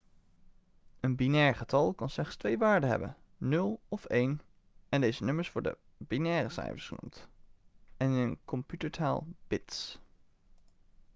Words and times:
een 0.99 1.15
binair 1.15 1.55
getal 1.55 1.93
kan 1.93 2.09
slechts 2.09 2.35
twee 2.35 2.57
waarden 2.57 2.89
hebben 2.89 3.17
0 3.37 3.79
of 3.87 4.05
1 4.05 4.41
en 4.89 5.01
deze 5.01 5.23
nummers 5.23 5.51
worden 5.51 5.75
binaire 5.97 6.49
cijfers 6.49 6.87
genoemd 6.87 7.27
en 7.97 8.11
in 8.11 8.39
computertaal 8.45 9.27
'bits' 9.47 9.99